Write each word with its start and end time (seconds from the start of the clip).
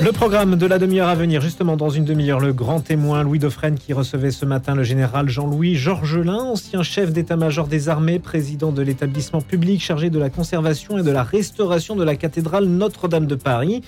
Le 0.00 0.12
programme 0.12 0.56
de 0.56 0.66
la 0.66 0.78
demi-heure 0.78 1.08
à 1.08 1.14
venir, 1.14 1.40
justement 1.40 1.76
dans 1.76 1.90
une 1.90 2.04
demi-heure, 2.04 2.40
le 2.40 2.52
grand 2.52 2.80
témoin 2.80 3.22
Louis 3.22 3.38
Dauphren 3.38 3.74
qui 3.74 3.92
recevait 3.92 4.30
ce 4.30 4.46
matin 4.46 4.74
le 4.74 4.84
général 4.84 5.28
Jean-Louis 5.28 5.74
Georgelin, 5.74 6.38
ancien 6.38 6.82
chef 6.82 7.12
d'état-major 7.12 7.66
des 7.66 7.88
armées, 7.88 8.18
président 8.18 8.72
de 8.72 8.80
l'établissement 8.80 9.40
public 9.40 9.82
chargé 9.82 10.08
de 10.08 10.18
la 10.18 10.30
conservation 10.30 10.98
et 10.98 11.02
de 11.02 11.10
la 11.10 11.24
restauration 11.24 11.96
de 11.96 12.04
la 12.04 12.16
cathédrale 12.16 12.66
Notre-Dame 12.66 13.26
de 13.26 13.34
Paris. 13.34 13.82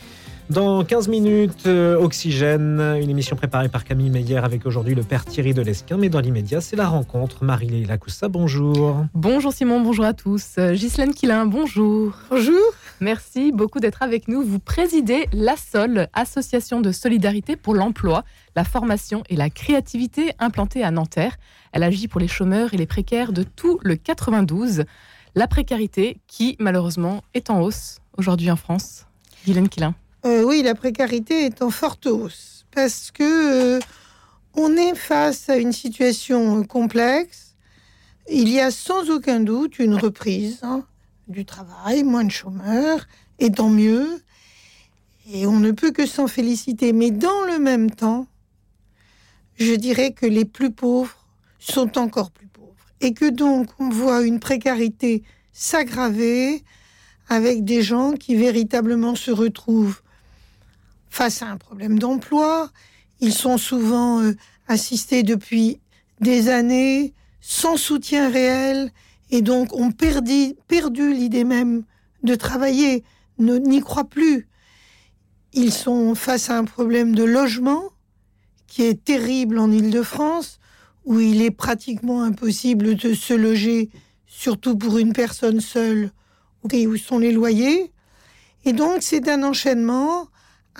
Dans 0.50 0.82
15 0.82 1.06
minutes, 1.06 1.68
euh, 1.68 1.96
Oxygène, 1.96 2.80
une 3.00 3.08
émission 3.08 3.36
préparée 3.36 3.68
par 3.68 3.84
Camille 3.84 4.10
Meyer 4.10 4.38
avec 4.38 4.66
aujourd'hui 4.66 4.96
le 4.96 5.04
père 5.04 5.24
Thierry 5.24 5.54
de 5.54 5.62
Lesquin. 5.62 5.96
Mais 5.96 6.08
dans 6.08 6.18
l'immédiat, 6.18 6.60
c'est 6.60 6.74
la 6.74 6.88
rencontre. 6.88 7.44
Marie-Léla 7.44 7.98
Coussa, 7.98 8.26
bonjour. 8.28 9.06
Bonjour 9.14 9.52
Simon, 9.52 9.80
bonjour 9.80 10.04
à 10.04 10.12
tous. 10.12 10.56
Euh, 10.58 10.72
Ghislaine 10.72 11.14
Quilin, 11.14 11.46
bonjour. 11.46 12.18
Bonjour. 12.30 12.58
Merci 12.98 13.52
beaucoup 13.52 13.78
d'être 13.78 14.02
avec 14.02 14.26
nous. 14.26 14.42
Vous 14.42 14.58
présidez 14.58 15.28
l'ASSOL, 15.32 16.08
Association 16.14 16.80
de 16.80 16.90
solidarité 16.90 17.54
pour 17.54 17.74
l'emploi, 17.74 18.24
la 18.56 18.64
formation 18.64 19.22
et 19.28 19.36
la 19.36 19.50
créativité 19.50 20.32
implantée 20.40 20.82
à 20.82 20.90
Nanterre. 20.90 21.36
Elle 21.70 21.84
agit 21.84 22.08
pour 22.08 22.20
les 22.20 22.26
chômeurs 22.26 22.74
et 22.74 22.76
les 22.76 22.86
précaires 22.86 23.32
de 23.32 23.44
tout 23.44 23.78
le 23.84 23.94
92. 23.94 24.82
La 25.36 25.46
précarité 25.46 26.18
qui, 26.26 26.56
malheureusement, 26.58 27.22
est 27.34 27.50
en 27.50 27.60
hausse 27.60 28.00
aujourd'hui 28.18 28.50
en 28.50 28.56
France. 28.56 29.06
Guylaine 29.44 29.68
Quilin. 29.68 29.94
Euh, 30.26 30.42
oui, 30.42 30.62
la 30.62 30.74
précarité 30.74 31.46
est 31.46 31.62
en 31.62 31.70
forte 31.70 32.06
hausse 32.06 32.66
parce 32.72 33.10
que 33.10 33.76
euh, 33.76 33.80
on 34.54 34.76
est 34.76 34.94
face 34.94 35.48
à 35.48 35.56
une 35.56 35.72
situation 35.72 36.62
complexe. 36.64 37.54
Il 38.28 38.48
y 38.50 38.60
a 38.60 38.70
sans 38.70 39.08
aucun 39.08 39.40
doute 39.40 39.78
une 39.78 39.94
reprise 39.94 40.60
hein, 40.62 40.84
du 41.28 41.46
travail, 41.46 42.04
moins 42.04 42.24
de 42.24 42.30
chômeurs, 42.30 43.06
et 43.38 43.50
tant 43.50 43.70
mieux. 43.70 44.22
Et 45.32 45.46
on 45.46 45.58
ne 45.58 45.70
peut 45.70 45.90
que 45.90 46.06
s'en 46.06 46.26
féliciter. 46.26 46.92
Mais 46.92 47.10
dans 47.10 47.42
le 47.46 47.58
même 47.58 47.90
temps, 47.90 48.26
je 49.56 49.72
dirais 49.74 50.12
que 50.12 50.26
les 50.26 50.44
plus 50.44 50.70
pauvres 50.70 51.24
sont 51.58 51.96
encore 51.98 52.30
plus 52.30 52.46
pauvres. 52.46 52.74
Et 53.00 53.14
que 53.14 53.28
donc 53.28 53.68
on 53.78 53.88
voit 53.88 54.22
une 54.22 54.38
précarité 54.38 55.22
s'aggraver 55.52 56.62
avec 57.28 57.64
des 57.64 57.82
gens 57.82 58.12
qui 58.12 58.36
véritablement 58.36 59.14
se 59.14 59.30
retrouvent 59.30 60.02
face 61.10 61.42
à 61.42 61.46
un 61.46 61.56
problème 61.56 61.98
d'emploi. 61.98 62.70
Ils 63.20 63.34
sont 63.34 63.58
souvent 63.58 64.22
euh, 64.22 64.34
assistés 64.68 65.22
depuis 65.22 65.80
des 66.20 66.48
années 66.48 67.12
sans 67.40 67.76
soutien 67.76 68.30
réel 68.30 68.92
et 69.30 69.42
donc 69.42 69.74
ont 69.74 69.92
perdu, 69.92 70.54
perdu 70.68 71.12
l'idée 71.12 71.44
même 71.44 71.84
de 72.22 72.34
travailler, 72.34 73.04
n'y 73.38 73.80
croient 73.80 74.08
plus. 74.08 74.48
Ils 75.52 75.72
sont 75.72 76.14
face 76.14 76.50
à 76.50 76.58
un 76.58 76.64
problème 76.64 77.14
de 77.14 77.24
logement 77.24 77.90
qui 78.66 78.82
est 78.82 79.02
terrible 79.02 79.58
en 79.58 79.70
Île-de-France, 79.70 80.60
où 81.04 81.18
il 81.18 81.42
est 81.42 81.50
pratiquement 81.50 82.22
impossible 82.22 82.94
de 82.94 83.14
se 83.14 83.34
loger, 83.34 83.90
surtout 84.26 84.76
pour 84.76 84.98
une 84.98 85.12
personne 85.12 85.60
seule, 85.60 86.12
où 86.62 86.96
sont 86.96 87.18
les 87.18 87.32
loyers. 87.32 87.90
Et 88.64 88.72
donc 88.72 88.98
c'est 89.00 89.28
un 89.28 89.42
enchaînement 89.42 90.28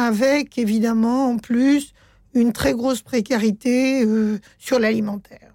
avec 0.01 0.56
évidemment 0.56 1.29
en 1.29 1.37
plus 1.37 1.93
une 2.33 2.55
très 2.55 2.73
grosse 2.73 3.03
précarité 3.03 4.03
euh, 4.03 4.39
sur 4.59 4.79
l'alimentaire. 4.79 5.53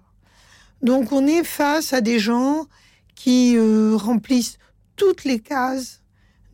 Donc 0.82 1.10
on 1.10 1.26
est 1.26 1.42
face 1.42 1.92
à 1.92 2.00
des 2.00 2.20
gens 2.20 2.66
qui 3.16 3.56
euh, 3.56 3.96
remplissent 3.96 4.58
toutes 4.94 5.24
les 5.24 5.40
cases 5.40 6.02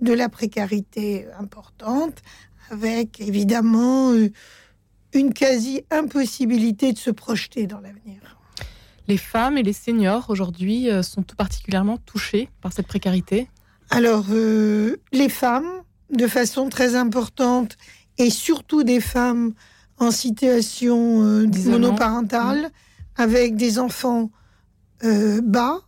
de 0.00 0.14
la 0.14 0.30
précarité 0.30 1.26
importante, 1.38 2.22
avec 2.70 3.20
évidemment 3.20 4.12
euh, 4.12 4.30
une 5.12 5.34
quasi-impossibilité 5.34 6.94
de 6.94 6.98
se 6.98 7.10
projeter 7.10 7.66
dans 7.66 7.80
l'avenir. 7.80 8.38
Les 9.06 9.18
femmes 9.18 9.58
et 9.58 9.62
les 9.62 9.74
seniors 9.74 10.30
aujourd'hui 10.30 10.88
sont 11.02 11.22
tout 11.22 11.36
particulièrement 11.36 11.98
touchés 11.98 12.48
par 12.62 12.72
cette 12.72 12.86
précarité? 12.86 13.50
Alors, 13.90 14.26
les 14.30 15.28
femmes, 15.28 15.81
de 16.10 16.26
façon 16.26 16.68
très 16.68 16.94
importante 16.94 17.76
et 18.18 18.30
surtout 18.30 18.82
des 18.82 19.00
femmes 19.00 19.54
en 19.98 20.10
situation 20.10 21.22
euh, 21.22 21.46
monoparentale 21.66 22.70
avec 23.16 23.56
des 23.56 23.78
enfants 23.78 24.30
euh, 25.04 25.40
bas, 25.42 25.80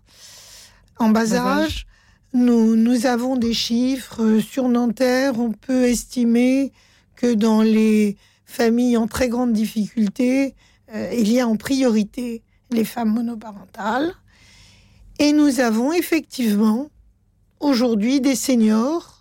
en 0.98 1.10
bas 1.10 1.34
âge. 1.34 1.86
Nous, 2.32 2.76
nous 2.76 3.06
avons 3.06 3.36
des 3.36 3.54
chiffres 3.54 4.22
euh, 4.22 4.40
sur 4.40 4.68
Nanterre. 4.68 5.38
On 5.38 5.52
peut 5.52 5.84
estimer 5.84 6.72
que 7.16 7.34
dans 7.34 7.62
les 7.62 8.16
familles 8.44 8.96
en 8.96 9.06
très 9.06 9.28
grande 9.28 9.52
difficulté, 9.52 10.54
il 11.12 11.32
y 11.32 11.40
a 11.40 11.48
en 11.48 11.56
priorité 11.56 12.42
les 12.70 12.84
femmes 12.84 13.12
monoparentales. 13.14 14.14
Et 15.18 15.32
nous 15.32 15.58
avons 15.58 15.92
effectivement 15.92 16.88
aujourd'hui 17.58 18.20
des 18.20 18.36
seniors 18.36 19.13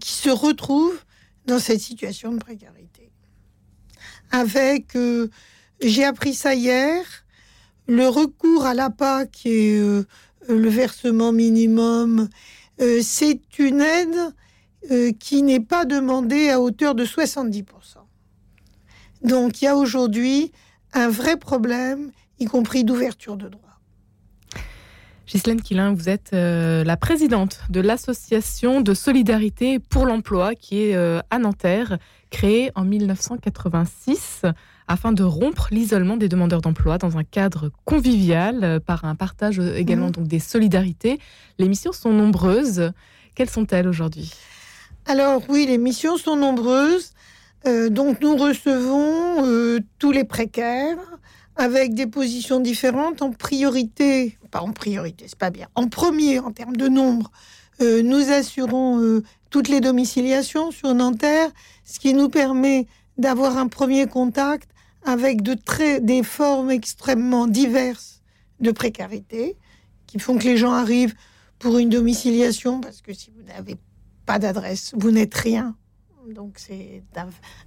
qui 0.00 0.12
se 0.12 0.30
retrouvent 0.30 1.00
dans 1.46 1.58
cette 1.58 1.80
situation 1.80 2.32
de 2.32 2.38
précarité. 2.38 3.10
Avec, 4.30 4.96
euh, 4.96 5.28
j'ai 5.80 6.04
appris 6.04 6.34
ça 6.34 6.54
hier, 6.54 7.04
le 7.86 8.08
recours 8.08 8.66
à 8.66 8.74
l'APA, 8.74 9.26
qui 9.26 9.48
est 9.48 9.78
euh, 9.78 10.04
le 10.48 10.68
versement 10.68 11.32
minimum, 11.32 12.28
c'est 13.02 13.58
une 13.58 13.80
aide 13.80 15.18
qui 15.18 15.42
n'est 15.42 15.60
pas 15.60 15.84
demandée 15.84 16.48
à 16.48 16.60
hauteur 16.60 16.94
de 16.94 17.04
70%. 17.04 17.64
Donc 19.22 19.60
il 19.60 19.64
y 19.64 19.68
a 19.68 19.76
aujourd'hui 19.76 20.52
un 20.92 21.08
vrai 21.08 21.36
problème, 21.36 22.12
y 22.38 22.46
compris 22.46 22.84
d'ouverture 22.84 23.36
de 23.36 23.48
droit. 23.48 23.77
Ghislaine 25.28 25.60
Quilin, 25.60 25.92
vous 25.92 26.08
êtes 26.08 26.30
euh, 26.32 26.84
la 26.84 26.96
présidente 26.96 27.60
de 27.68 27.80
l'association 27.80 28.80
de 28.80 28.94
solidarité 28.94 29.78
pour 29.78 30.06
l'emploi 30.06 30.54
qui 30.54 30.82
est 30.84 30.96
euh, 30.96 31.20
à 31.28 31.38
Nanterre, 31.38 31.98
créée 32.30 32.70
en 32.74 32.84
1986 32.84 34.46
afin 34.86 35.12
de 35.12 35.22
rompre 35.22 35.68
l'isolement 35.70 36.16
des 36.16 36.30
demandeurs 36.30 36.62
d'emploi 36.62 36.96
dans 36.96 37.18
un 37.18 37.24
cadre 37.24 37.70
convivial 37.84 38.64
euh, 38.64 38.80
par 38.80 39.04
un 39.04 39.14
partage 39.14 39.58
également 39.58 40.08
mmh. 40.08 40.12
donc 40.12 40.28
des 40.28 40.38
solidarités. 40.38 41.18
Les 41.58 41.68
missions 41.68 41.92
sont 41.92 42.12
nombreuses. 42.12 42.90
Quelles 43.34 43.50
sont-elles 43.50 43.86
aujourd'hui? 43.86 44.32
Alors 45.04 45.42
oui, 45.50 45.66
les 45.66 45.76
missions 45.78 46.16
sont 46.16 46.36
nombreuses. 46.36 47.12
donc 47.90 48.22
nous 48.22 48.34
recevons 48.34 49.78
tous 49.98 50.10
les 50.10 50.24
précaires 50.24 50.96
avec 51.58 51.94
des 51.94 52.06
positions 52.06 52.60
différentes 52.60 53.20
en 53.20 53.32
priorité 53.32 54.38
pas 54.48 54.60
en 54.60 54.72
priorité, 54.72 55.26
c'est 55.28 55.38
pas 55.38 55.50
bien. 55.50 55.68
En 55.74 55.88
premier, 55.88 56.38
en 56.38 56.50
termes 56.50 56.76
de 56.76 56.88
nombre, 56.88 57.30
euh, 57.80 58.02
nous 58.02 58.30
assurons 58.30 59.00
euh, 59.00 59.22
toutes 59.50 59.68
les 59.68 59.80
domiciliations 59.80 60.70
sur 60.70 60.94
Nanterre, 60.94 61.50
ce 61.84 61.98
qui 61.98 62.14
nous 62.14 62.28
permet 62.28 62.86
d'avoir 63.16 63.58
un 63.58 63.68
premier 63.68 64.06
contact 64.06 64.70
avec 65.04 65.42
des 65.42 66.22
formes 66.22 66.70
extrêmement 66.70 67.46
diverses 67.46 68.22
de 68.60 68.72
précarité, 68.72 69.56
qui 70.06 70.18
font 70.18 70.36
que 70.36 70.44
les 70.44 70.56
gens 70.56 70.72
arrivent 70.72 71.14
pour 71.58 71.78
une 71.78 71.88
domiciliation, 71.88 72.80
parce 72.80 73.00
que 73.00 73.12
si 73.12 73.30
vous 73.30 73.42
n'avez 73.42 73.76
pas 74.26 74.38
d'adresse, 74.38 74.92
vous 74.96 75.10
n'êtes 75.10 75.34
rien. 75.34 75.76
Donc 76.34 76.54
c'est 76.58 77.02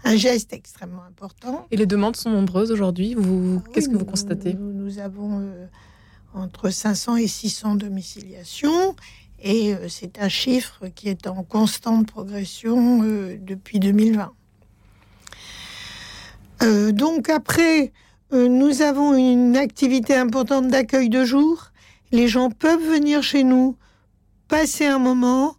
un, 0.04 0.16
geste 0.16 0.54
extrêmement 0.54 1.04
important. 1.04 1.68
Et 1.72 1.78
les 1.78 1.86
demandes 1.86 2.16
sont 2.16 2.30
nombreuses 2.30 2.72
aujourd'hui. 2.72 3.16
Vous, 3.16 3.62
qu'est-ce 3.74 3.90
que 3.90 3.98
vous 3.98 4.06
constatez? 4.06 4.54
nous, 4.54 5.00
avons 5.00 5.40
euh, 5.40 5.66
entre 6.34 6.70
500 6.70 7.18
et 7.18 7.28
600 7.28 7.76
domiciliations. 7.76 8.96
Et 9.42 9.74
euh, 9.74 9.88
c'est 9.90 10.20
un 10.20 10.30
chiffre 10.30 10.88
qui 10.88 11.10
est 11.10 11.28
en 11.28 11.44
constante 11.44 12.08
progression 12.08 13.04
euh, 13.04 13.38
depuis 13.40 13.80
2020. 13.80 14.32
Euh, 16.64 16.92
donc 16.92 17.30
après, 17.30 17.92
nous 18.32 18.82
avons 18.82 19.14
une 19.16 19.58
activité 19.58 20.16
importante 20.16 20.70
d'accueil 20.70 21.10
de 21.10 21.26
jour. 21.26 21.72
Les 22.14 22.30
gens 22.30 22.50
peuvent 22.50 22.82
venir 22.82 23.24
chez 23.24 23.44
nous, 23.44 23.76
passer 24.48 24.86
un 24.86 25.00
moment. 25.00 25.56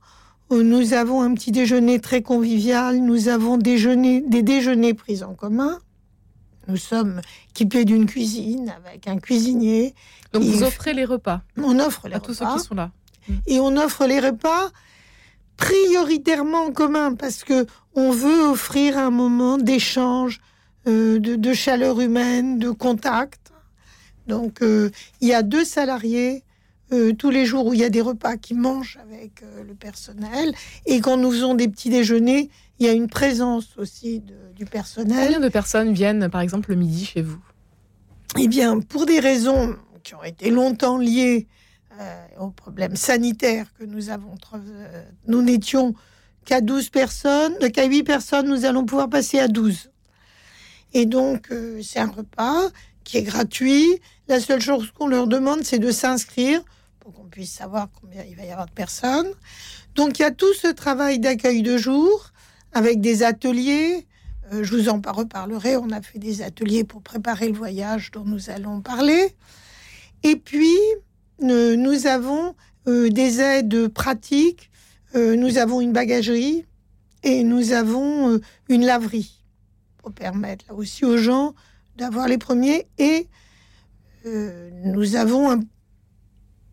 Nous 0.61 0.93
avons 0.93 1.23
un 1.23 1.33
petit 1.35 1.51
déjeuner 1.51 1.99
très 2.01 2.21
convivial. 2.21 2.99
Nous 2.99 3.29
avons 3.29 3.57
des 3.57 4.43
déjeuners 4.43 4.95
pris 4.95 5.23
en 5.23 5.35
commun. 5.35 5.79
Nous 6.69 6.77
sommes 6.77 7.21
équipés 7.51 7.85
d'une 7.85 8.07
cuisine 8.07 8.73
avec 8.85 9.09
un 9.09 9.19
cuisinier. 9.19 9.95
Donc 10.33 10.43
vous 10.43 10.63
offrez 10.63 10.93
les 10.93 11.05
repas 11.05 11.43
On 11.57 11.79
offre 11.79 12.09
les 12.09 12.15
à 12.15 12.19
repas. 12.19 12.27
tous 12.27 12.35
ceux 12.35 12.47
qui 12.47 12.61
sont 12.61 12.75
là. 12.75 12.91
Et 13.47 13.61
on 13.61 13.77
offre 13.77 14.07
les 14.07 14.21
repas 14.21 14.71
prioritairement 15.57 16.67
en 16.67 16.73
commun 16.73 17.15
parce 17.15 17.45
que 17.45 17.67
on 17.95 18.11
veut 18.11 18.43
offrir 18.43 18.99
un 18.99 19.11
moment 19.11 19.59
d'échange, 19.59 20.41
euh, 20.87 21.19
de, 21.19 21.53
chaleur 21.53 22.01
humaine, 22.01 22.59
de 22.59 22.71
contact. 22.71 23.53
Donc 24.27 24.63
euh, 24.63 24.91
il 25.21 25.29
y 25.29 25.35
a 25.35 25.43
deux 25.43 25.65
salariés 25.65 26.45
euh, 26.93 27.13
tous 27.13 27.31
les 27.31 27.47
jours 27.47 27.67
où 27.67 27.75
il 27.75 27.81
y 27.81 27.85
a 27.85 27.89
des 27.89 28.01
repas 28.01 28.37
qui 28.37 28.55
mangent 28.55 28.99
avec 29.03 29.43
euh, 29.43 29.65
le 29.65 29.75
personnel. 29.75 30.55
Et 30.87 31.01
quand 31.01 31.17
nous 31.17 31.31
faisons 31.31 31.55
des 31.55 31.69
petits 31.69 31.91
déjeuners, 31.91 32.51
il 32.79 32.87
y 32.87 32.89
a 32.89 32.93
une 32.93 33.09
présence 33.09 33.77
aussi 33.77 34.23
du 34.55 34.65
personnel. 34.65 35.27
Combien 35.27 35.41
de 35.41 35.49
personnes 35.49 35.93
viennent, 35.93 36.29
par 36.29 36.41
exemple, 36.41 36.71
le 36.71 36.77
midi 36.77 37.05
chez 37.05 37.23
vous? 37.23 37.39
Eh 38.39 38.49
bien, 38.49 38.81
pour 38.81 39.07
des 39.07 39.21
raisons 39.21 39.77
qui 40.03 40.15
ont 40.15 40.25
été 40.25 40.51
longtemps 40.51 40.99
liées 40.99 41.47
euh, 42.01 42.27
aux 42.41 42.51
problèmes 42.51 42.97
sanitaires 42.97 43.67
que 43.79 43.85
nous 43.85 44.11
avons, 44.11 44.35
nous 45.27 45.43
n'étions 45.43 45.95
qu'à 46.45 46.61
12 46.61 46.89
personnes, 46.89 47.57
qu'à 47.73 47.87
8 47.87 48.03
personnes, 48.03 48.49
nous 48.49 48.65
allons 48.65 48.85
pouvoir 48.85 49.09
passer 49.09 49.39
à 49.39 49.49
12. 49.49 49.91
Et 50.95 51.07
donc, 51.07 51.51
c'est 51.83 52.01
un 52.01 52.11
repas 52.11 52.69
qui 53.05 53.19
est 53.19 53.23
gratuit. 53.23 54.01
La 54.29 54.41
seule 54.41 54.61
chose 54.61 54.91
qu'on 54.91 55.07
leur 55.07 55.27
demande, 55.27 55.63
c'est 55.63 55.79
de 55.79 55.91
s'inscrire 55.91 56.63
pour 57.03 57.13
qu'on 57.13 57.25
puisse 57.25 57.51
savoir 57.51 57.89
combien 58.01 58.23
il 58.23 58.37
va 58.37 58.45
y 58.45 58.51
avoir 58.51 58.67
de 58.67 58.73
personnes. 58.73 59.27
Donc 59.97 60.19
il 60.19 60.23
y 60.23 60.25
a 60.25 60.31
tout 60.31 60.55
ce 60.55 60.69
travail 60.69 61.19
d'accueil 61.19 61.63
de 61.63 61.77
jour 61.77 62.31
avec 62.73 63.01
des 63.01 63.25
ateliers. 63.25 64.07
Euh, 64.53 64.63
je 64.63 64.77
vous 64.77 64.89
en 64.89 65.01
reparlerai. 65.05 65.77
On 65.77 65.91
a 65.91 66.01
fait 66.01 66.21
des 66.21 66.43
ateliers 66.43 66.85
pour 66.85 67.03
préparer 67.03 67.49
le 67.49 67.55
voyage 67.55 68.13
dont 68.13 68.25
nous 68.25 68.51
allons 68.51 68.83
parler. 68.83 69.35
Et 70.23 70.37
puis, 70.37 70.79
euh, 71.43 71.75
nous 71.75 72.07
avons 72.07 72.55
euh, 72.87 73.09
des 73.11 73.41
aides 73.41 73.89
pratiques. 73.89 74.71
nous 75.15 75.59
avons 75.59 75.81
une 75.81 75.93
bagagerie 75.93 76.65
et 77.25 77.45
nous 77.45 77.73
avons 77.73 78.41
une 78.69 78.87
laverie 78.87 79.45
pour 79.99 80.13
permettre 80.13 80.65
là 80.69 80.75
aussi 80.75 81.05
aux 81.05 81.19
gens 81.19 81.55
d'avoir 81.97 82.29
les 82.29 82.39
premiers. 82.39 82.87
Et 82.97 83.29
nous 84.25 85.17
avons 85.17 85.51
un 85.51 85.61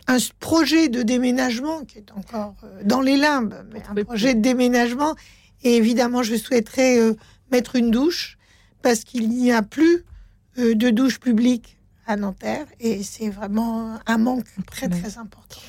un 0.09 0.17
projet 0.39 0.89
de 0.89 1.03
déménagement 1.03 1.85
qui 1.85 1.99
est 1.99 2.11
encore 2.11 2.55
euh, 2.63 2.81
dans 2.83 2.99
les 2.99 3.15
limbes, 3.15 3.53
mais 3.71 3.81
un 3.87 4.03
projet 4.03 4.33
de 4.33 4.41
déménagement. 4.41 5.15
Et 5.63 5.75
évidemment, 5.75 6.23
je 6.23 6.35
souhaiterais 6.35 6.99
euh, 6.99 7.13
mettre 7.51 7.75
une 7.75 7.91
douche 7.91 8.37
parce 8.81 9.03
qu'il 9.03 9.29
n'y 9.29 9.51
a 9.51 9.61
plus 9.61 10.03
euh, 10.57 10.73
de 10.73 10.89
douche 10.89 11.19
publique 11.19 11.77
à 12.07 12.15
Nanterre 12.15 12.65
et 12.79 13.03
c'est 13.03 13.29
vraiment 13.29 13.99
un 14.07 14.17
manque 14.17 14.45
très 14.65 14.89
très 14.89 15.19
important. 15.19 15.61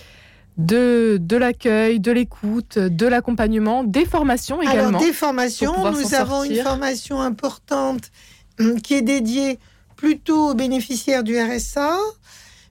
De, 0.57 1.19
de 1.21 1.37
l'accueil, 1.37 2.01
de 2.01 2.11
l'écoute, 2.11 2.79
de 2.79 3.07
l'accompagnement, 3.07 3.85
des 3.85 4.07
formations 4.07 4.63
également. 4.63 4.89
Alors, 4.89 5.01
des 5.03 5.13
formations, 5.13 5.93
nous 5.93 6.15
avons 6.15 6.45
une 6.45 6.63
formation 6.63 7.21
importante 7.21 8.11
hum, 8.59 8.81
qui 8.81 8.95
est 8.95 9.03
dédiée 9.03 9.59
plutôt 9.97 10.51
aux 10.51 10.55
bénéficiaires 10.55 11.25
du 11.25 11.39
RSA, 11.39 11.95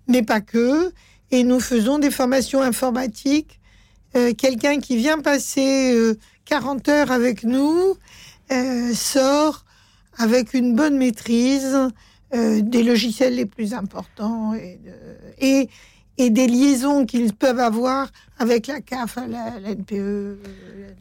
mais 0.07 0.23
pas 0.23 0.41
que 0.41 0.91
et 1.31 1.43
nous 1.43 1.59
faisons 1.59 1.99
des 1.99 2.11
formations 2.11 2.61
informatiques. 2.61 3.59
Euh, 4.15 4.33
quelqu'un 4.33 4.79
qui 4.79 4.97
vient 4.97 5.19
passer 5.19 5.95
40 6.45 6.87
euh, 6.87 6.91
heures 6.91 7.11
avec 7.11 7.43
nous 7.43 7.95
euh, 8.51 8.93
sort 8.93 9.65
avec 10.17 10.53
une 10.53 10.75
bonne 10.75 10.97
maîtrise 10.97 11.77
des 12.31 12.83
logiciels 12.83 13.35
les 13.35 13.47
plus 13.47 13.73
importants 13.73 14.53
et, 14.53 14.79
et, 15.39 15.67
et 16.19 16.29
des 16.29 16.45
liaisons 16.45 17.07
qu'ils 17.07 17.33
peuvent 17.33 17.59
avoir 17.59 18.11
avec 18.37 18.67
la 18.67 18.81
CAF, 18.81 19.15
la, 19.15 19.59
la 19.59 19.73
NPE, 19.73 20.37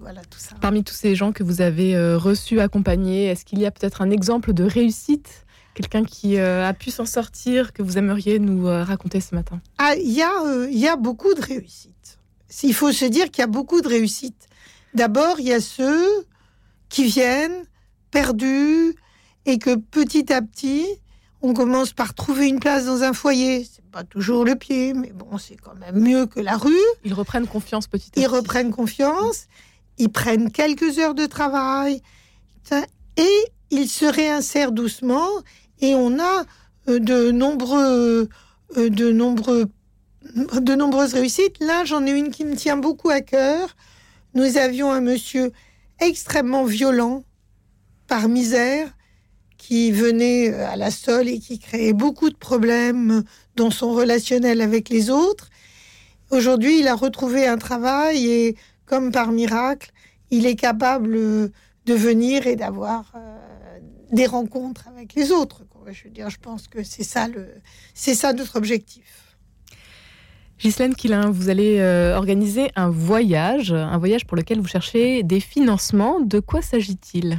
voilà 0.00 0.22
tout 0.22 0.38
ça. 0.38 0.54
Parmi 0.62 0.84
tous 0.84 0.94
ces 0.94 1.14
gens 1.14 1.32
que 1.32 1.42
vous 1.42 1.60
avez 1.60 2.14
reçus, 2.14 2.60
accompagnés, 2.60 3.26
est-ce 3.26 3.44
qu'il 3.44 3.58
y 3.58 3.66
a 3.66 3.70
peut-être 3.70 4.00
un 4.00 4.10
exemple 4.10 4.54
de 4.54 4.64
réussite 4.64 5.44
quelqu'un 5.78 6.04
qui 6.04 6.38
euh, 6.38 6.66
a 6.66 6.74
pu 6.74 6.90
s'en 6.90 7.06
sortir, 7.06 7.72
que 7.72 7.82
vous 7.82 7.98
aimeriez 7.98 8.40
nous 8.40 8.66
euh, 8.66 8.82
raconter 8.82 9.20
ce 9.20 9.36
matin? 9.36 9.60
Ah, 9.78 9.94
Il 9.94 10.10
y, 10.10 10.22
euh, 10.22 10.68
y, 10.70 10.88
a 10.88 10.96
beaucoup 10.96 11.32
de 11.34 11.40
réussites. 11.40 12.18
Il 12.64 12.74
faut 12.74 12.90
se 12.90 13.04
dire 13.04 13.30
qu'il 13.30 13.42
y 13.42 13.44
a 13.44 13.48
beaucoup 13.48 13.80
de 13.80 13.86
réussites. 13.86 14.48
D'abord, 14.94 15.38
il 15.38 15.46
y 15.46 15.52
a 15.52 15.60
ceux 15.60 16.26
qui 16.88 17.04
viennent 17.04 17.62
perdus 18.10 18.96
et 19.46 19.58
que 19.58 19.76
petit 19.76 20.32
à 20.32 20.42
petit, 20.42 20.84
on 21.42 21.54
commence 21.54 21.92
par 21.92 22.12
trouver 22.12 22.48
une 22.48 22.58
place 22.58 22.86
dans 22.86 23.04
un 23.04 23.12
foyer. 23.12 23.64
C'est 23.64 23.88
pas 23.92 24.02
toujours 24.02 24.44
le 24.44 24.56
pied, 24.56 24.94
mais 24.94 25.12
bon, 25.12 25.38
c'est 25.38 25.56
quand 25.56 25.76
même 25.76 26.00
mieux 26.00 26.26
que 26.26 26.40
la 26.40 26.56
rue. 26.56 26.74
Ils 27.04 27.14
reprennent 27.14 27.46
confiance 27.46 27.86
petit 27.86 28.08
à 28.08 28.10
petit. 28.10 28.20
Ils 28.22 28.26
reprennent 28.26 28.72
confiance. 28.72 29.46
Ils 29.98 30.10
prennent 30.10 30.50
quelques 30.50 30.98
heures 30.98 31.14
de 31.14 31.26
travail 31.26 32.02
et 33.16 33.44
ils 33.70 33.88
se 33.88 34.04
réinsèrent 34.04 34.72
doucement 34.72 35.28
et 35.80 35.94
on 35.94 36.18
a 36.18 36.44
euh, 36.88 36.98
de 36.98 37.30
nombreux, 37.30 38.28
euh, 38.76 38.88
de 38.90 39.10
nombreux, 39.10 39.66
de 40.34 40.74
nombreuses 40.74 41.14
réussites. 41.14 41.58
Là, 41.60 41.84
j'en 41.84 42.06
ai 42.06 42.10
une 42.10 42.30
qui 42.30 42.44
me 42.44 42.56
tient 42.56 42.76
beaucoup 42.76 43.10
à 43.10 43.20
cœur. 43.20 43.76
Nous 44.34 44.56
avions 44.56 44.90
un 44.90 45.00
monsieur 45.00 45.52
extrêmement 46.00 46.64
violent, 46.64 47.24
par 48.06 48.28
misère, 48.28 48.88
qui 49.58 49.92
venait 49.92 50.52
euh, 50.52 50.68
à 50.68 50.76
la 50.76 50.90
sole 50.90 51.28
et 51.28 51.38
qui 51.38 51.58
créait 51.58 51.92
beaucoup 51.92 52.30
de 52.30 52.36
problèmes 52.36 53.22
dans 53.56 53.70
son 53.70 53.92
relationnel 53.92 54.60
avec 54.60 54.88
les 54.88 55.10
autres. 55.10 55.50
Aujourd'hui, 56.30 56.80
il 56.80 56.88
a 56.88 56.94
retrouvé 56.94 57.46
un 57.46 57.58
travail 57.58 58.26
et, 58.26 58.56
comme 58.86 59.12
par 59.12 59.32
miracle, 59.32 59.90
il 60.30 60.46
est 60.46 60.56
capable 60.56 61.12
de 61.12 61.94
venir 61.94 62.46
et 62.46 62.54
d'avoir 62.54 63.12
des 64.12 64.26
rencontres 64.26 64.88
avec 64.88 65.14
les 65.14 65.32
autres. 65.32 65.62
Je 65.90 66.04
veux 66.04 66.10
dire, 66.10 66.30
je 66.30 66.38
pense 66.38 66.68
que 66.68 66.82
c'est 66.82 67.04
ça, 67.04 67.28
le, 67.28 67.48
c'est 67.94 68.14
ça 68.14 68.32
notre 68.32 68.56
objectif. 68.56 69.28
Ghislaine 70.58 70.94
Quilin, 70.94 71.30
vous 71.30 71.50
allez 71.50 71.78
euh, 71.78 72.16
organiser 72.16 72.70
un 72.74 72.90
voyage, 72.90 73.72
un 73.72 73.96
voyage 73.96 74.26
pour 74.26 74.36
lequel 74.36 74.60
vous 74.60 74.66
cherchez 74.66 75.22
des 75.22 75.38
financements. 75.38 76.20
De 76.20 76.40
quoi 76.40 76.62
s'agit-il? 76.62 77.38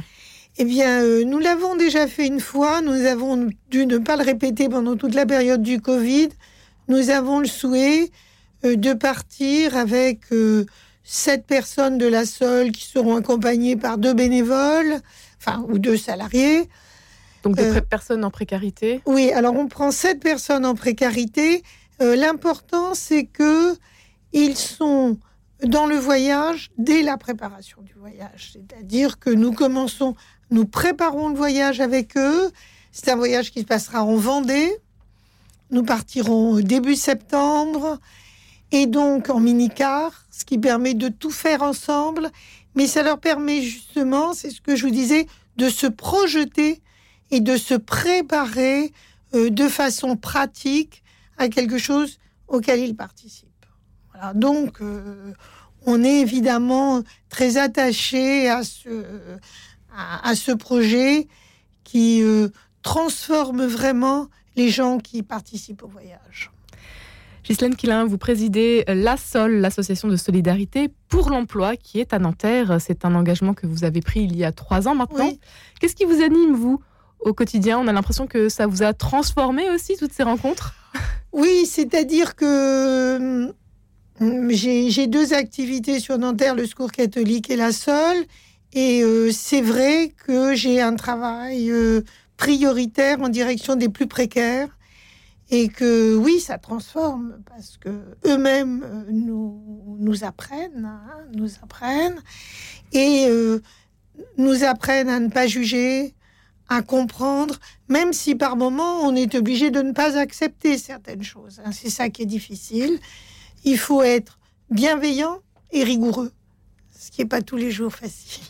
Eh 0.56 0.64
bien, 0.64 1.02
euh, 1.02 1.24
nous 1.24 1.38
l'avons 1.38 1.76
déjà 1.76 2.06
fait 2.06 2.26
une 2.26 2.40
fois. 2.40 2.80
Nous 2.80 3.04
avons 3.04 3.50
dû 3.70 3.84
ne 3.84 3.98
pas 3.98 4.16
le 4.16 4.24
répéter 4.24 4.68
pendant 4.70 4.96
toute 4.96 5.14
la 5.14 5.26
période 5.26 5.62
du 5.62 5.80
Covid. 5.80 6.30
Nous 6.88 7.10
avons 7.10 7.40
le 7.40 7.46
souhait 7.46 8.10
euh, 8.64 8.76
de 8.76 8.94
partir 8.94 9.76
avec 9.76 10.20
sept 11.04 11.44
personnes 11.46 11.98
de 11.98 12.06
la 12.06 12.24
SOL 12.24 12.72
qui 12.72 12.86
seront 12.86 13.16
accompagnées 13.16 13.76
par 13.76 13.98
deux 13.98 14.14
bénévoles, 14.14 15.00
enfin, 15.40 15.64
ou 15.68 15.78
deux 15.78 15.96
salariés. 15.96 16.68
Donc 17.42 17.56
des 17.56 17.76
euh, 17.76 17.80
personnes 17.80 18.24
en 18.24 18.30
précarité 18.30 19.00
Oui, 19.06 19.32
alors 19.32 19.54
on 19.54 19.66
prend 19.66 19.90
sept 19.90 20.20
personnes 20.20 20.66
en 20.66 20.74
précarité. 20.74 21.62
Euh, 22.02 22.16
l'important, 22.16 22.94
c'est 22.94 23.24
que 23.24 23.76
ils 24.32 24.56
sont 24.56 25.18
dans 25.64 25.86
le 25.86 25.96
voyage 25.96 26.70
dès 26.78 27.02
la 27.02 27.16
préparation 27.16 27.82
du 27.82 27.92
voyage. 27.94 28.52
C'est-à-dire 28.52 29.18
que 29.18 29.30
nous 29.30 29.52
commençons, 29.52 30.14
nous 30.50 30.66
préparons 30.66 31.28
le 31.28 31.34
voyage 31.34 31.80
avec 31.80 32.16
eux. 32.16 32.50
C'est 32.92 33.10
un 33.10 33.16
voyage 33.16 33.50
qui 33.50 33.60
se 33.60 33.66
passera 33.66 34.04
en 34.04 34.16
Vendée. 34.16 34.70
Nous 35.70 35.82
partirons 35.82 36.58
début 36.60 36.96
septembre 36.96 37.98
et 38.72 38.86
donc 38.86 39.30
en 39.30 39.40
mini-car, 39.40 40.24
ce 40.30 40.44
qui 40.44 40.58
permet 40.58 40.94
de 40.94 41.08
tout 41.08 41.30
faire 41.30 41.62
ensemble. 41.62 42.30
Mais 42.74 42.86
ça 42.86 43.02
leur 43.02 43.18
permet 43.18 43.62
justement, 43.62 44.32
c'est 44.32 44.50
ce 44.50 44.60
que 44.60 44.76
je 44.76 44.86
vous 44.86 44.92
disais, 44.92 45.26
de 45.56 45.68
se 45.68 45.86
projeter 45.86 46.80
et 47.30 47.40
de 47.40 47.56
se 47.56 47.74
préparer 47.74 48.92
euh, 49.34 49.50
de 49.50 49.68
façon 49.68 50.16
pratique 50.16 51.02
à 51.38 51.48
quelque 51.48 51.78
chose 51.78 52.18
auquel 52.48 52.80
ils 52.80 52.96
participent. 52.96 53.66
Voilà. 54.12 54.34
Donc, 54.34 54.80
euh, 54.80 55.32
on 55.86 56.02
est 56.04 56.20
évidemment 56.20 57.02
très 57.28 57.56
attaché 57.56 58.48
à 58.48 58.64
ce, 58.64 59.04
à, 59.96 60.34
ce 60.34 60.52
projet 60.52 61.28
qui 61.84 62.22
euh, 62.22 62.48
transforme 62.82 63.64
vraiment 63.64 64.28
les 64.56 64.68
gens 64.68 64.98
qui 64.98 65.22
participent 65.22 65.82
au 65.82 65.88
voyage. 65.88 66.50
Ghislaine 67.44 67.74
Quilin, 67.74 68.04
vous 68.04 68.18
présidez 68.18 68.84
l'ASOL, 68.86 69.56
l'association 69.56 70.08
de 70.08 70.16
solidarité 70.16 70.90
pour 71.08 71.30
l'emploi, 71.30 71.76
qui 71.76 72.00
est 72.00 72.12
à 72.12 72.18
Nanterre. 72.18 72.76
C'est 72.80 73.04
un 73.04 73.14
engagement 73.14 73.54
que 73.54 73.66
vous 73.66 73.84
avez 73.84 74.00
pris 74.00 74.20
il 74.20 74.36
y 74.36 74.44
a 74.44 74.52
trois 74.52 74.88
ans 74.88 74.94
maintenant. 74.94 75.32
Qu'est-ce 75.80 75.96
qui 75.96 76.04
vous 76.04 76.22
anime, 76.22 76.54
vous, 76.54 76.80
au 77.20 77.32
quotidien? 77.32 77.78
On 77.78 77.88
a 77.88 77.92
l'impression 77.92 78.26
que 78.26 78.48
ça 78.48 78.66
vous 78.66 78.82
a 78.82 78.92
transformé 78.92 79.70
aussi, 79.70 79.96
toutes 79.96 80.12
ces 80.12 80.22
rencontres 80.22 80.74
Oui, 81.32 81.66
c'est-à-dire 81.66 82.36
que 82.36 83.46
hum, 84.20 84.50
j'ai 84.50 85.06
deux 85.06 85.32
activités 85.32 85.98
sur 85.98 86.18
Nanterre, 86.18 86.54
le 86.54 86.66
secours 86.66 86.92
catholique 86.92 87.50
et 87.50 87.56
la 87.56 87.72
SOL. 87.72 88.16
Et 88.72 89.02
euh, 89.02 89.30
c'est 89.32 89.62
vrai 89.62 90.12
que 90.26 90.54
j'ai 90.54 90.80
un 90.80 90.94
travail 90.94 91.70
euh, 91.70 92.02
prioritaire 92.36 93.20
en 93.20 93.28
direction 93.28 93.76
des 93.76 93.88
plus 93.88 94.06
précaires. 94.06 94.68
Et 95.50 95.68
que 95.68 96.14
oui, 96.16 96.38
ça 96.40 96.58
transforme 96.58 97.40
parce 97.46 97.76
que 97.76 97.88
eux-mêmes 98.26 98.82
euh, 98.84 99.04
nous, 99.10 99.96
nous 99.98 100.24
apprennent, 100.24 100.84
hein, 100.84 101.24
nous 101.34 101.48
apprennent 101.62 102.20
et 102.92 103.26
nous 104.36 104.64
apprennent 104.64 105.08
à 105.08 105.18
ne 105.20 105.28
pas 105.28 105.46
juger, 105.46 106.14
à 106.68 106.82
comprendre, 106.82 107.56
même 107.88 108.12
si 108.12 108.34
par 108.36 108.56
moment 108.56 109.00
on 109.02 109.14
est 109.16 109.34
obligé 109.34 109.70
de 109.70 109.82
ne 109.82 109.92
pas 109.92 110.16
accepter 110.16 110.78
certaines 110.78 111.22
choses. 111.22 111.60
hein. 111.64 111.72
C'est 111.72 111.90
ça 111.90 112.08
qui 112.10 112.22
est 112.22 112.26
difficile. 112.26 112.98
Il 113.64 113.76
faut 113.78 114.02
être 114.02 114.38
bienveillant 114.70 115.38
et 115.72 115.82
rigoureux, 115.84 116.32
ce 116.96 117.10
qui 117.10 117.22
n'est 117.22 117.28
pas 117.28 117.42
tous 117.42 117.56
les 117.56 117.70
jours 117.72 117.92
facile. 117.92 118.44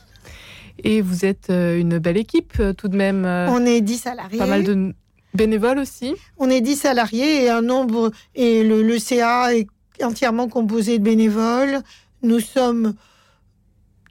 Et 0.84 1.00
vous 1.02 1.24
êtes 1.24 1.50
euh, 1.50 1.78
une 1.78 1.98
belle 1.98 2.16
équipe 2.16 2.54
euh, 2.60 2.72
tout 2.72 2.88
de 2.88 2.96
même. 2.96 3.24
euh, 3.24 3.48
On 3.50 3.64
est 3.66 3.80
10 3.80 3.98
salariés. 3.98 4.38
pas 4.38 4.46
mal 4.46 4.64
de 4.64 4.94
bénévoles 5.34 5.78
aussi. 5.78 6.14
On 6.38 6.50
est 6.50 6.60
10 6.60 6.76
salariés 6.76 7.44
et 7.44 7.50
un 7.50 7.62
nombre 7.62 8.10
et 8.34 8.64
le, 8.64 8.82
le 8.82 8.98
CA 8.98 9.54
est 9.54 9.66
entièrement 10.02 10.48
composé 10.48 10.98
de 10.98 11.04
bénévoles. 11.04 11.80
Nous 12.22 12.40
sommes 12.40 12.94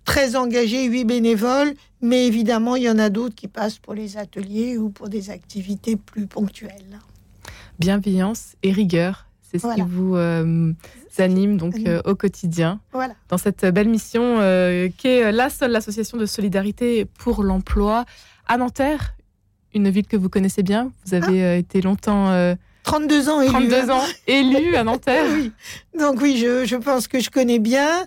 très 0.05 0.35
engagés, 0.35 0.85
8 0.85 1.05
bénévoles, 1.05 1.73
mais 2.01 2.25
évidemment, 2.25 2.75
il 2.75 2.83
y 2.83 2.89
en 2.89 2.97
a 2.99 3.09
d'autres 3.09 3.35
qui 3.35 3.47
passent 3.47 3.77
pour 3.77 3.93
les 3.93 4.17
ateliers 4.17 4.77
ou 4.77 4.89
pour 4.89 5.09
des 5.09 5.29
activités 5.29 5.95
plus 5.95 6.25
ponctuelles. 6.25 6.99
Bienveillance 7.77 8.55
et 8.63 8.71
rigueur, 8.71 9.27
c'est 9.41 9.57
ce 9.59 9.63
Voilà. 9.63 9.83
qui 9.83 9.89
vous 9.89 10.15
euh, 10.15 10.73
anime 11.17 11.57
donc 11.57 11.75
euh, 11.88 12.01
au 12.05 12.15
quotidien. 12.15 12.79
Voilà. 12.91 13.13
dans 13.29 13.38
cette 13.38 13.65
belle 13.65 13.89
mission 13.89 14.21
euh, 14.39 14.89
qui 14.97 15.07
est 15.07 15.31
la 15.31 15.49
seule 15.49 15.75
association 15.75 16.17
de 16.17 16.25
solidarité 16.25 17.05
pour 17.05 17.43
l'emploi 17.43 18.05
à 18.47 18.57
Nanterre, 18.57 19.13
une 19.73 19.89
ville 19.89 20.07
que 20.07 20.17
vous 20.17 20.29
connaissez 20.29 20.63
bien. 20.63 20.91
Vous 21.05 21.13
avez 21.13 21.43
euh, 21.43 21.57
été 21.57 21.81
longtemps, 21.81 22.29
euh, 22.29 22.55
32 22.83 23.29
ans 23.29 23.41
élu. 23.41 23.51
32 23.51 23.89
ans, 23.91 24.03
élu 24.27 24.75
à 24.75 24.83
Nanterre. 24.83 25.25
Oui. 25.33 25.51
Donc 25.97 26.21
oui, 26.21 26.38
je, 26.38 26.65
je 26.65 26.75
pense 26.75 27.07
que 27.07 27.19
je 27.19 27.29
connais 27.29 27.59
bien 27.59 28.05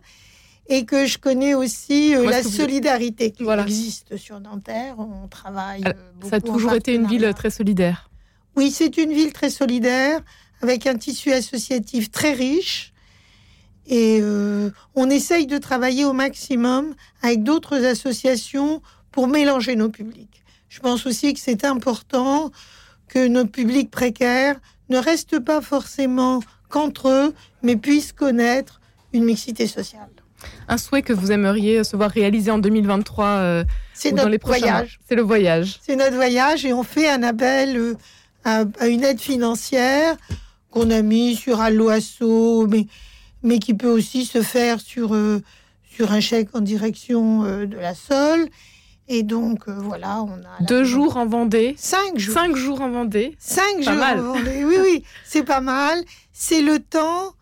et 0.69 0.85
que 0.85 1.07
je 1.07 1.19
connais 1.19 1.54
aussi 1.54 2.14
euh, 2.14 2.28
la 2.28 2.40
vous- 2.42 2.49
solidarité 2.50 3.31
qui 3.31 3.42
Voilà. 3.45 3.62
existe 3.62 4.16
sur 4.16 4.40
Nanterre. 4.40 4.95
On 4.99 5.28
travaille. 5.28 5.83
Alors, 5.85 5.97
euh, 6.25 6.28
Ça 6.31 6.37
a 6.37 6.40
toujours 6.40 6.73
été 6.73 6.95
une 6.95 7.07
ville 7.07 7.31
très 7.37 7.50
solidaire. 7.50 8.11
Oui, 8.57 8.71
c'est 8.71 8.97
une 8.99 9.12
ville 9.12 9.33
très 9.33 9.50
solidaire, 9.50 10.21
avec 10.61 10.87
un 10.87 10.97
tissu 10.97 11.33
associatif 11.33 12.11
très 12.11 12.33
riche. 12.33 12.92
Et 13.87 14.19
euh, 14.23 14.71
on 14.95 15.11
essaye 15.11 15.47
de 15.47 15.59
travailler 15.59 16.04
au 16.04 16.12
maximum 16.12 16.95
avec 17.23 17.42
d'autres 17.42 17.85
associations 17.85 18.81
pour 19.11 19.26
mélanger 19.26 19.75
nos 19.75 19.88
publics. 19.88 20.42
Je 20.73 20.81
pense 20.81 21.05
aussi 21.05 21.35
que 21.35 21.38
c'est 21.38 21.67
important 21.67 22.50
que 23.07 23.29
nos 23.29 23.45
publics 23.45 23.91
précaires 23.91 24.59
ne 24.88 24.97
restent 24.97 25.38
pas 25.38 25.61
forcément 25.61 26.41
qu'entre 26.71 27.11
eux, 27.11 27.35
mais 27.62 27.76
puissent 27.76 28.14
connaître 28.14 28.81
une 29.12 29.25
mixité 29.25 29.67
sociale. 29.67 30.09
Un 30.69 30.79
souhait 30.79 31.02
que 31.02 31.12
vous 31.12 31.31
aimeriez 31.31 31.85
se 31.85 31.95
voir 31.95 32.11
réalisé 32.11 32.50
en 32.50 32.59
2023 32.59 33.26
euh, 33.26 33.64
C'est 33.93 34.12
dans 34.12 34.31
les 34.31 34.38
prochains 34.38 34.61
mois. 34.61 34.71
voyage. 34.71 35.00
C'est 35.07 35.14
le 35.14 35.21
voyage. 35.21 35.79
C'est 35.83 35.95
notre 35.95 36.14
voyage 36.14 36.64
et 36.64 36.73
on 36.73 36.83
fait 36.83 37.11
un 37.11 37.23
appel 37.23 37.76
euh, 37.76 37.95
à, 38.47 38.64
à 38.81 38.87
une 38.87 39.05
aide 39.05 39.21
financière 39.21 40.17
qu'on 40.71 40.91
a 40.91 41.02
mis 41.02 41.37
sur 41.37 41.61
Alloasso, 41.61 42.67
mais, 42.67 42.87
mais 43.43 43.59
qui 43.59 43.75
peut 43.75 43.91
aussi 43.91 44.25
se 44.25 44.41
faire 44.41 44.81
sur, 44.81 45.14
euh, 45.14 45.43
sur 45.95 46.12
un 46.12 46.21
chèque 46.21 46.49
en 46.55 46.62
direction 46.62 47.45
euh, 47.45 47.67
de 47.67 47.76
la 47.76 47.95
Sol. 47.95 48.49
Et 49.14 49.23
donc, 49.25 49.69
euh, 49.69 49.75
voilà, 49.78 50.23
on 50.23 50.38
a... 50.42 50.64
Deux 50.64 50.85
jours 50.85 51.19
en 51.19 51.26
Vendée, 51.26 51.75
Cinq 51.76 52.19
jours. 52.19 52.33
cinq 52.35 52.57
jours 52.57 52.81
en 52.81 52.88
Vendée. 52.90 53.37
Cinq 53.38 53.76
Pas 53.85 53.90
jours. 53.92 53.95
mal. 54.00 54.21
en 54.21 54.23
Vendée. 54.33 54.64
Oui, 54.64 54.76
oui, 54.81 55.04
c'est 55.25 55.42
pas 55.42 55.61
mal. 55.61 56.02
C'est 56.33 56.62
le 56.62 56.78
temps 56.78 57.35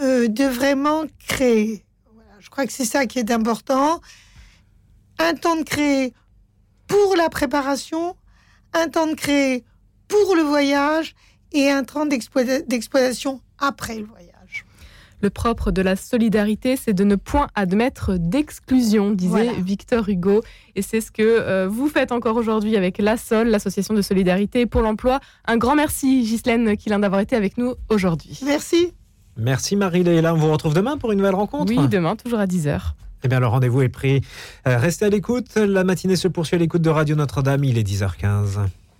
euh, 0.00 0.28
de 0.28 0.44
vraiment 0.44 1.02
créer. 1.26 1.84
Voilà, 2.14 2.30
je 2.38 2.48
crois 2.50 2.66
que 2.66 2.72
c'est 2.72 2.84
ça 2.84 3.06
qui 3.06 3.18
est 3.18 3.32
important. 3.32 4.00
Un 5.18 5.34
temps 5.34 5.56
de 5.56 5.64
créer 5.64 6.14
pour 6.86 7.16
la 7.16 7.28
préparation, 7.28 8.16
un 8.72 8.86
temps 8.88 9.08
de 9.08 9.14
créer 9.14 9.64
pour 10.06 10.36
le 10.36 10.42
voyage 10.42 11.14
et 11.52 11.68
un 11.70 11.82
temps 11.82 12.06
d'exploita- 12.06 12.64
d'exploitation 12.66 13.40
après 13.58 13.96
le 13.96 14.04
voyage. 14.04 14.28
Le 15.22 15.30
propre 15.30 15.70
de 15.70 15.82
la 15.82 15.94
solidarité, 15.94 16.76
c'est 16.76 16.94
de 16.94 17.04
ne 17.04 17.14
point 17.14 17.46
admettre 17.54 18.16
d'exclusion, 18.18 19.12
disait 19.12 19.44
Voilà. 19.44 19.52
Victor 19.60 20.08
Hugo. 20.08 20.42
Et 20.74 20.82
c'est 20.82 21.00
ce 21.00 21.12
que 21.12 21.22
euh, 21.22 21.68
vous 21.68 21.88
faites 21.88 22.10
encore 22.10 22.36
aujourd'hui 22.36 22.76
avec 22.76 22.98
l'ASOL, 22.98 23.46
l'Association 23.48 23.94
de 23.94 24.02
solidarité 24.02 24.66
pour 24.66 24.82
l'emploi. 24.82 25.20
Un 25.46 25.58
grand 25.58 25.76
merci, 25.76 26.22
Ghislaine 26.22 26.76
Quilin, 26.76 26.98
d'avoir 26.98 27.20
été 27.20 27.36
avec 27.36 27.56
nous 27.56 27.74
aujourd'hui. 27.88 28.40
Merci. 28.44 28.92
Merci 29.36 29.76
Marie-Léla. 29.76 30.34
On 30.34 30.38
vous 30.38 30.50
retrouve 30.50 30.74
demain 30.74 30.98
pour 30.98 31.12
une 31.12 31.18
nouvelle 31.18 31.36
rencontre. 31.36 31.72
Oui, 31.72 31.88
demain, 31.88 32.16
toujours 32.16 32.40
à 32.40 32.46
10h. 32.46 32.80
Eh 33.24 33.28
bien, 33.28 33.38
le 33.38 33.46
rendez-vous 33.46 33.82
est 33.82 33.88
pris. 33.88 34.22
Euh, 34.66 34.76
restez 34.78 35.04
à 35.04 35.08
l'écoute. 35.08 35.54
La 35.54 35.84
matinée 35.84 36.16
se 36.16 36.26
poursuit 36.26 36.56
à 36.56 36.58
l'écoute 36.58 36.82
de 36.82 36.90
Radio 36.90 37.14
Notre-Dame. 37.14 37.62
Il 37.62 37.78
est 37.78 37.88
10h15. 37.88 38.58